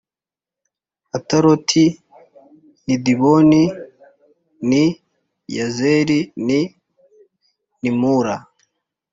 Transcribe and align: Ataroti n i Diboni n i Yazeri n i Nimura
Ataroti 1.17 1.85
n 2.85 2.87
i 2.93 2.95
Diboni 3.05 3.63
n 4.67 4.69
i 4.83 4.85
Yazeri 5.55 6.19
n 6.45 6.47
i 6.59 6.61
Nimura 7.81 8.35